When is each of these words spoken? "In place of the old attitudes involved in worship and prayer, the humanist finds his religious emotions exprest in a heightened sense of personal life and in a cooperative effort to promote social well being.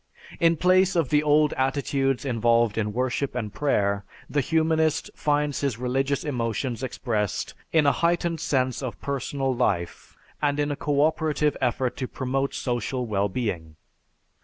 "In 0.39 0.57
place 0.57 0.95
of 0.95 1.09
the 1.09 1.21
old 1.21 1.53
attitudes 1.53 2.25
involved 2.25 2.75
in 2.75 2.91
worship 2.91 3.35
and 3.35 3.53
prayer, 3.53 4.03
the 4.27 4.41
humanist 4.41 5.11
finds 5.13 5.61
his 5.61 5.77
religious 5.77 6.23
emotions 6.23 6.81
exprest 6.81 7.53
in 7.71 7.85
a 7.85 7.91
heightened 7.91 8.39
sense 8.39 8.81
of 8.81 8.99
personal 8.99 9.53
life 9.53 10.15
and 10.41 10.59
in 10.59 10.71
a 10.71 10.75
cooperative 10.75 11.55
effort 11.61 11.95
to 11.97 12.07
promote 12.07 12.55
social 12.55 13.05
well 13.05 13.29
being. 13.29 13.75